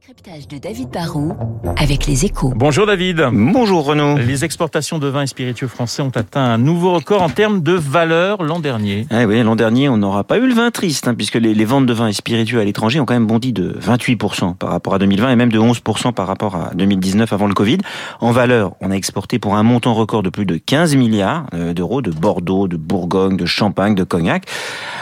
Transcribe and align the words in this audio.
décryptage 0.00 0.48
de 0.48 0.56
David 0.56 0.88
Barrault 0.88 1.36
avec 1.76 2.06
les 2.06 2.24
échos. 2.24 2.54
Bonjour 2.56 2.86
David. 2.86 3.22
Bonjour 3.32 3.84
Renaud. 3.84 4.16
Les 4.16 4.46
exportations 4.46 4.98
de 4.98 5.06
vins 5.06 5.22
et 5.22 5.26
spiritueux 5.26 5.66
français 5.66 6.00
ont 6.00 6.12
atteint 6.14 6.42
un 6.42 6.56
nouveau 6.56 6.94
record 6.94 7.20
en 7.20 7.28
termes 7.28 7.60
de 7.62 7.72
valeur 7.72 8.42
l'an 8.42 8.60
dernier. 8.60 9.06
Ah 9.10 9.26
oui, 9.26 9.42
l'an 9.42 9.56
dernier, 9.56 9.90
on 9.90 9.98
n'aura 9.98 10.24
pas 10.24 10.38
eu 10.38 10.46
le 10.46 10.54
vin 10.54 10.70
triste, 10.70 11.06
hein, 11.06 11.14
puisque 11.14 11.34
les, 11.34 11.52
les, 11.52 11.64
ventes 11.66 11.84
de 11.84 11.92
vins 11.92 12.08
et 12.08 12.14
spiritueux 12.14 12.60
à 12.60 12.64
l'étranger 12.64 12.98
ont 12.98 13.04
quand 13.04 13.12
même 13.12 13.26
bondi 13.26 13.52
de 13.52 13.76
28% 13.78 14.56
par 14.56 14.70
rapport 14.70 14.94
à 14.94 14.98
2020 14.98 15.32
et 15.32 15.36
même 15.36 15.52
de 15.52 15.58
11% 15.58 16.14
par 16.14 16.26
rapport 16.26 16.56
à 16.56 16.70
2019 16.74 17.30
avant 17.34 17.46
le 17.46 17.54
Covid. 17.54 17.78
En 18.20 18.30
valeur, 18.30 18.72
on 18.80 18.90
a 18.90 18.94
exporté 18.94 19.38
pour 19.38 19.56
un 19.56 19.62
montant 19.62 19.92
record 19.92 20.22
de 20.22 20.30
plus 20.30 20.46
de 20.46 20.56
15 20.56 20.96
milliards 20.96 21.46
euh, 21.52 21.74
d'euros 21.74 22.00
de 22.00 22.10
Bordeaux, 22.10 22.68
de 22.68 22.78
Bourgogne, 22.78 23.36
de 23.36 23.46
Champagne, 23.46 23.94
de 23.94 24.04
Cognac. 24.04 24.44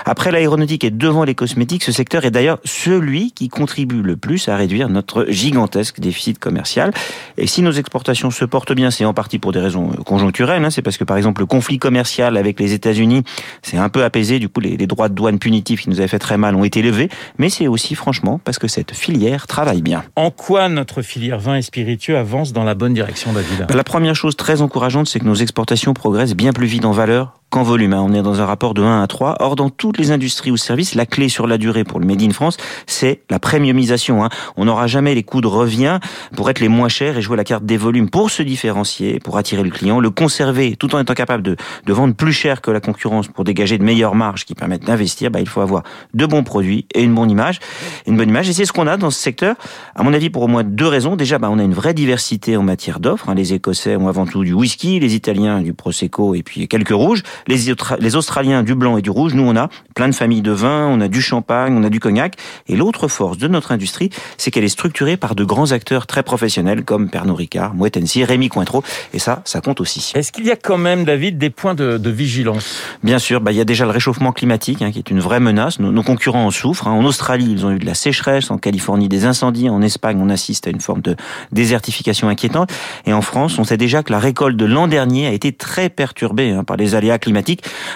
Après 0.05 0.33
l'aéronautique 0.33 0.83
et 0.83 0.91
devant 0.91 1.23
les 1.23 1.37
cosmétiques, 1.37 1.85
ce 1.85 1.93
secteur 1.93 2.25
est 2.25 2.33
d'ailleurs 2.33 2.59
celui 2.65 3.30
qui 3.30 3.49
contribue 3.49 4.03
le 4.03 4.17
plus 4.17 4.49
à 4.49 4.57
réduire 4.57 4.88
notre 4.89 5.27
gigantesque 5.29 6.00
déficit 6.00 6.39
commercial. 6.39 6.93
Et 7.36 7.46
si 7.46 7.63
nos 7.63 7.72
exportations 7.72 8.31
se 8.31 8.44
portent 8.44 8.72
bien, 8.72 8.90
c'est 8.90 9.04
en 9.04 9.14
partie 9.14 9.39
pour 9.39 9.53
des 9.53 9.61
raisons 9.61 9.89
conjoncturelles. 10.04 10.64
Hein. 10.64 10.71
C'est 10.71 10.82
parce 10.82 10.96
que, 10.96 11.04
par 11.04 11.17
exemple, 11.17 11.40
le 11.40 11.46
conflit 11.46 11.79
commercial 11.79 12.36
avec 12.36 12.61
les 12.61 12.72
États-Unis 12.72 13.22
s'est 13.63 13.79
un 13.79 13.89
peu 13.89 14.04
apaisé. 14.04 14.39
Du 14.39 14.49
coup, 14.49 14.61
les, 14.61 14.77
les, 14.77 14.86
droits 14.86 15.08
de 15.08 15.14
douane 15.14 15.39
punitifs 15.39 15.82
qui 15.82 15.90
nous 15.90 15.99
avaient 15.99 16.08
fait 16.08 16.18
très 16.18 16.39
mal 16.39 16.54
ont 16.54 16.64
été 16.64 16.82
levés. 16.82 17.08
Mais 17.39 17.50
c'est 17.50 17.68
aussi, 17.68 17.94
franchement, 17.94 18.40
parce 18.44 18.58
que 18.58 18.68
cette 18.68 18.94
filière 18.94 19.46
travaille 19.46 19.82
bien. 19.82 20.03
En 20.16 20.30
quoi 20.30 20.68
notre 20.68 21.02
filière 21.02 21.39
vin 21.39 21.57
et 21.57 21.63
spiritueux 21.63 22.16
avance 22.16 22.52
dans 22.52 22.64
la 22.64 22.75
bonne 22.75 22.94
direction, 22.94 23.32
David? 23.32 23.66
La 23.75 23.85
première 23.85 24.14
chose 24.14 24.36
très 24.36 24.63
encourageante, 24.63 25.08
c'est 25.08 25.21
que 25.21 25.27
nos 25.27 25.35
exportations 25.35 25.94
progressent 25.94 26.35
bien 26.35 26.52
plus 26.52 26.66
vite 26.66 26.85
en 26.85 26.93
valeur 26.93 27.38
qu'en 27.50 27.62
volume. 27.62 27.93
Hein. 27.93 28.04
On 28.04 28.12
est 28.12 28.22
dans 28.22 28.40
un 28.40 28.46
rapport 28.46 28.75
de 28.75 28.82
1 28.82 29.02
à 29.02 29.07
3. 29.07 29.36
Or, 29.40 29.57
dans 29.57 29.70
toutes 29.70 29.98
les 29.98 30.11
industries 30.11 30.50
ou 30.50 30.57
services, 30.57 30.94
la 30.94 31.07
clé 31.07 31.29
sur 31.29 31.46
la 31.46 31.58
durée 31.58 31.84
pour 31.84 32.00
le 32.00 32.06
Made 32.06 32.22
in 32.22 32.30
France, 32.30 32.56
c'est 32.86 33.22
la 33.30 33.38
premiumisation. 33.38 34.24
Hein. 34.24 34.28
On 34.56 34.66
n'aura 34.66 34.86
jamais 34.86 35.14
les 35.14 35.22
coûts 35.22 35.41
de 35.41 35.47
revient 35.47 35.98
pour 36.36 36.50
être 36.50 36.61
les 36.61 36.69
moins 36.69 36.88
chers 36.88 37.16
et 37.16 37.22
jouer 37.22 37.36
la 37.36 37.44
carte 37.44 37.64
des 37.64 37.77
volumes 37.77 38.11
pour 38.11 38.30
se 38.30 38.42
différencier, 38.42 39.18
pour 39.20 39.38
attirer 39.38 39.62
le 39.62 39.70
client, 39.70 40.00
le 40.00 40.10
conserver 40.10 40.77
tout 40.77 40.94
en 40.94 41.00
étant 41.00 41.14
capable 41.14 41.42
de, 41.42 41.56
de 41.86 41.92
vendre 41.92 42.14
plus 42.14 42.32
cher 42.32 42.60
que 42.60 42.70
la 42.70 42.80
concurrence 42.80 43.28
pour 43.28 43.44
dégager 43.44 43.78
de 43.78 43.84
meilleures 43.84 44.14
marges 44.14 44.44
qui 44.44 44.55
permettent 44.55 44.84
d'investir. 44.84 45.30
Bah, 45.30 45.40
il 45.40 45.48
faut 45.48 45.60
avoir 45.60 45.83
de 46.14 46.27
bons 46.27 46.44
produits 46.44 46.86
et 46.94 47.02
une 47.02 47.14
bonne 47.14 47.30
image. 47.30 47.60
Une 48.06 48.16
bonne 48.16 48.28
image. 48.28 48.48
Et 48.48 48.52
c'est 48.52 48.64
ce 48.64 48.72
qu'on 48.72 48.86
a 48.86 48.96
dans 48.96 49.10
ce 49.10 49.20
secteur, 49.20 49.56
à 49.94 50.02
mon 50.02 50.12
avis, 50.12 50.30
pour 50.30 50.42
au 50.42 50.48
moins 50.48 50.64
deux 50.64 50.86
raisons. 50.86 51.16
Déjà, 51.16 51.38
bah, 51.38 51.48
on 51.50 51.58
a 51.58 51.62
une 51.62 51.74
vraie 51.74 51.94
diversité 51.94 52.56
en 52.56 52.62
matière 52.62 53.00
d'offres. 53.00 53.28
Hein. 53.28 53.34
Les 53.34 53.55
Écossais 53.55 53.96
ont 53.96 54.08
avant 54.08 54.27
tout 54.27 54.44
du 54.44 54.52
whisky, 54.52 55.00
les 55.00 55.14
Italiens 55.14 55.62
du 55.62 55.72
Prosecco 55.72 56.34
et 56.34 56.42
puis 56.42 56.68
quelques 56.68 56.90
rouges 56.90 57.22
les, 57.47 57.75
les 57.98 58.17
Australiens 58.17 58.62
du 58.62 58.75
blanc 58.75 58.97
et 58.97 59.03
du 59.03 59.11
rouge. 59.11 59.34
Nous, 59.34 59.42
on 59.42 59.56
a 59.56 59.69
plein 59.94 60.08
de 60.08 60.14
familles 60.14 60.42
de 60.42 60.53
vins, 60.53 60.86
on 60.86 61.00
a 61.00 61.08
du 61.08 61.20
champagne, 61.20 61.77
on 61.77 61.84
a 61.84 61.91
du 61.91 62.00
cognac. 62.00 62.34
Et 62.69 62.77
l'autre 62.77 63.08
force 63.08 63.39
de 63.39 63.48
notre 63.48 63.72
industrie, 63.72 64.11
c'est 64.36 64.50
qu'elle 64.50 64.64
est 64.64 64.69
structurée 64.69 65.17
par 65.17 65.34
de 65.34 65.45
grands 65.45 65.72
acteurs 65.72 66.06
très 66.06 66.22
professionnels 66.22 66.84
comme 66.84 67.11
Pernod 67.11 67.36
Ricard, 67.36 67.75
Moët 67.75 67.97
Hennessy, 67.97 68.25
Rémi 68.25 68.48
Cointreau. 68.48 68.83
Et 69.14 69.19
ça, 69.19 69.42
ça 69.45 69.61
compte 69.61 69.80
aussi. 69.80 70.12
Est-ce 70.14 70.33
qu'il 70.33 70.47
y 70.47 70.50
a 70.50 70.56
quand 70.56 70.78
même, 70.78 71.05
David, 71.05 71.39
des 71.39 71.50
points 71.50 71.75
de, 71.75 71.98
de 71.98 72.11
vigilance? 72.11 72.83
Bien 73.03 73.19
sûr, 73.19 73.41
bah, 73.41 73.52
il 73.52 73.58
y 73.58 73.61
a 73.61 73.64
déjà 73.64 73.84
le 73.84 73.91
réchauffement 73.91 74.33
climatique 74.33 74.83
hein, 74.83 74.91
qui 74.91 74.98
est 74.98 75.11
une 75.11 75.20
vraie 75.20 75.41
menace. 75.41 75.78
Nos, 75.80 75.92
nos 75.92 76.02
concurrents 76.02 76.47
en 76.47 76.50
souffrent. 76.50 76.89
Hein. 76.89 76.92
En 76.92 77.05
Australie, 77.05 77.48
ils 77.50 77.67
ont 77.67 77.70
eu 77.70 77.78
de 77.78 77.86
la 77.86 77.95
sécheresse. 77.95 78.50
En 78.50 78.58
Californie, 78.58 79.08
des 79.08 79.25
incendies. 79.25 79.69
En 79.69 79.83
Espagne, 79.83 80.19
on 80.20 80.30
assiste 80.30 80.67
à 80.67 80.70
une 80.70 80.80
forme 80.80 81.02
de 81.02 81.17
désertification 81.52 82.28
inquiétante. 82.28 82.70
Et 83.06 83.12
en 83.12 83.23
France, 83.23 83.58
on 83.58 83.64
sait 83.64 83.77
déjà 83.77 84.02
que 84.02 84.12
la 84.12 84.19
récolte 84.19 84.56
de 84.56 84.64
l'an 84.64 84.86
dernier 84.86 85.27
a 85.27 85.33
été 85.33 85.52
très 85.52 85.89
perturbée 85.89 86.50
hein, 86.52 86.64
par 86.64 86.77
les 86.77 86.95
aléas 86.95 87.19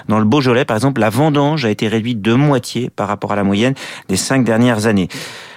Dans 0.09 0.19
le 0.19 0.25
Beaujolais, 0.25 0.65
par 0.65 0.77
exemple, 0.77 1.01
la 1.01 1.11
vendange 1.11 1.65
a 1.65 1.71
été 1.71 1.89
réduite 1.89 2.21
de 2.21 2.35
moitié 2.35 2.91
par 2.91 3.09
rapport 3.09 3.33
à 3.33 3.37
la 3.37 3.45
moyenne 3.45 3.75
des 4.09 4.17
cinq 4.17 4.45
dernières 4.45 4.87
années. 4.87 5.09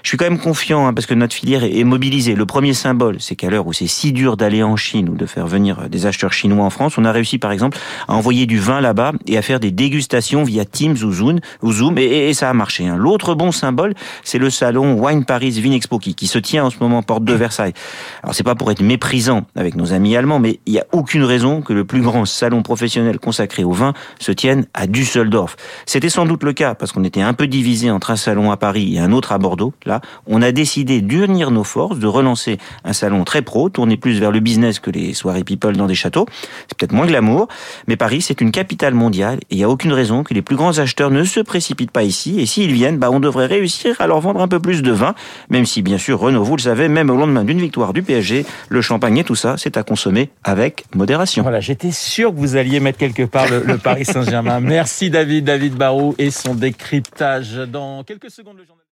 Je 0.05 0.09
suis 0.09 0.17
quand 0.17 0.29
même 0.29 0.37
confiant 0.37 0.85
hein, 0.85 0.93
parce 0.93 1.07
que 1.07 1.15
notre 1.15 1.33
filière 1.33 1.63
est 1.63 1.83
mobilisée. 1.83 2.35
Le 2.35 2.45
premier 2.45 2.75
symbole, 2.75 3.15
c'est 3.19 3.35
qu'à 3.35 3.49
l'heure 3.49 3.65
où 3.65 3.73
c'est 3.73 3.87
si 3.87 4.11
dur 4.11 4.37
d'aller 4.37 4.61
en 4.61 4.75
Chine 4.75 5.09
ou 5.09 5.15
de 5.15 5.25
faire 5.25 5.47
venir 5.47 5.89
des 5.89 6.05
acheteurs 6.05 6.31
chinois 6.31 6.63
en 6.63 6.69
France, 6.69 6.99
on 6.99 7.05
a 7.05 7.11
réussi 7.11 7.39
par 7.39 7.51
exemple 7.51 7.79
à 8.07 8.13
envoyer 8.13 8.45
du 8.45 8.59
vin 8.59 8.81
là-bas 8.81 9.13
et 9.25 9.35
à 9.35 9.41
faire 9.41 9.59
des 9.59 9.71
dégustations 9.71 10.43
via 10.43 10.63
Teams 10.63 10.95
ou 11.03 11.11
Zoom, 11.11 11.39
ou 11.63 11.71
Zoom 11.71 11.97
et, 11.97 12.35
ça 12.35 12.51
a 12.51 12.53
marché. 12.53 12.85
Hein. 12.85 12.97
L'autre 12.97 13.33
bon 13.33 13.51
symbole, 13.51 13.95
c'est 14.23 14.37
le 14.37 14.51
salon 14.51 14.93
Wine 14.93 15.25
Paris 15.25 15.49
Vinexpo 15.49 15.97
qui, 15.97 16.13
qui 16.13 16.27
se 16.27 16.37
tient 16.37 16.65
en 16.65 16.69
ce 16.69 16.77
moment 16.79 17.01
porte 17.01 17.23
de 17.23 17.33
Versailles. 17.33 17.73
Alors 18.21 18.35
c'est 18.35 18.43
pas 18.43 18.53
pour 18.53 18.69
être 18.69 18.83
méprisant 18.83 19.47
avec 19.55 19.73
nos 19.73 19.91
amis 19.91 20.15
allemands, 20.15 20.37
mais 20.37 20.59
il 20.67 20.73
n'y 20.73 20.79
a 20.79 20.85
aucune 20.91 21.23
raison 21.23 21.63
que 21.63 21.73
le 21.73 21.83
plus 21.83 22.01
grand 22.01 22.25
salon 22.25 22.61
professionnel 22.61 23.17
consacré 23.17 23.63
au 23.63 23.71
vin 23.71 23.93
se 24.19 24.31
tienne 24.31 24.67
à 24.75 24.85
Düsseldorf. 24.85 25.57
C'était 25.87 26.09
sans 26.09 26.27
doute 26.27 26.43
le 26.43 26.53
cas 26.53 26.75
parce 26.75 26.91
qu'on 26.91 27.03
était 27.03 27.23
un 27.23 27.33
peu 27.33 27.47
divisé 27.47 27.89
entre 27.89 28.11
un 28.11 28.17
salon 28.17 28.51
à 28.51 28.57
Paris 28.57 28.97
et 28.97 28.99
un 28.99 29.11
autre 29.11 29.31
à 29.31 29.39
Bordeaux. 29.39 29.73
Là, 29.95 30.01
on 30.27 30.41
a 30.41 30.51
décidé 30.51 31.01
d'unir 31.01 31.51
nos 31.51 31.63
forces, 31.63 31.99
de 31.99 32.07
relancer 32.07 32.57
un 32.83 32.91
salon 32.91 33.23
très 33.23 33.41
pro, 33.41 33.69
tourné 33.69 33.95
plus 33.95 34.19
vers 34.19 34.31
le 34.31 34.41
business 34.41 34.79
que 34.79 34.91
les 34.91 35.13
soirées 35.13 35.45
people 35.45 35.77
dans 35.77 35.85
des 35.85 35.95
châteaux. 35.95 36.25
C'est 36.67 36.77
peut-être 36.77 36.91
moins 36.91 37.05
glamour, 37.05 37.47
mais 37.87 37.95
Paris, 37.95 38.21
c'est 38.21 38.41
une 38.41 38.51
capitale 38.51 38.93
mondiale 38.93 39.39
et 39.49 39.55
il 39.55 39.57
n'y 39.57 39.63
a 39.63 39.69
aucune 39.69 39.93
raison 39.93 40.23
que 40.23 40.33
les 40.33 40.41
plus 40.41 40.57
grands 40.57 40.79
acheteurs 40.79 41.11
ne 41.11 41.23
se 41.23 41.39
précipitent 41.39 41.91
pas 41.91 42.03
ici. 42.03 42.41
Et 42.41 42.45
s'ils 42.45 42.73
viennent, 42.73 42.97
bah, 42.97 43.09
on 43.09 43.21
devrait 43.21 43.45
réussir 43.45 43.95
à 44.01 44.07
leur 44.07 44.19
vendre 44.19 44.41
un 44.41 44.49
peu 44.49 44.59
plus 44.59 44.81
de 44.81 44.91
vin, 44.91 45.15
même 45.49 45.65
si, 45.65 45.81
bien 45.81 45.97
sûr, 45.97 46.19
Renault, 46.19 46.43
vous 46.43 46.57
le 46.57 46.61
savez, 46.61 46.89
même 46.89 47.09
au 47.09 47.15
lendemain 47.15 47.45
d'une 47.45 47.59
victoire 47.59 47.93
du 47.93 48.03
PSG, 48.03 48.45
le 48.67 48.81
champagne 48.81 49.17
et 49.19 49.23
tout 49.23 49.35
ça, 49.35 49.55
c'est 49.57 49.77
à 49.77 49.83
consommer 49.83 50.29
avec 50.43 50.83
modération. 50.93 51.43
Voilà, 51.43 51.61
j'étais 51.61 51.91
sûr 51.91 52.31
que 52.31 52.37
vous 52.37 52.57
alliez 52.57 52.81
mettre 52.81 52.97
quelque 52.97 53.23
part 53.23 53.49
le, 53.49 53.63
le 53.63 53.77
Paris 53.77 54.03
Saint-Germain. 54.03 54.59
Merci 54.59 55.09
David, 55.09 55.45
David 55.45 55.75
Barou 55.75 56.15
et 56.17 56.31
son 56.31 56.53
décryptage. 56.53 57.53
Dans 57.71 58.03
quelques 58.03 58.29
secondes, 58.29 58.57
le 58.57 58.65
journal. 58.65 58.81